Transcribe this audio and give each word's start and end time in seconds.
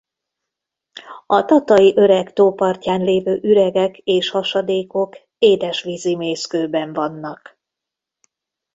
A 1.27 1.45
tatai 1.45 1.93
Öreg-tó 1.95 2.53
partján 2.53 3.01
lévő 3.03 3.39
üregek 3.41 3.97
és 3.97 4.29
hasadékok 4.29 5.15
édesvízi 5.37 6.15
mészkőben 6.15 6.93
vannak. 6.93 7.59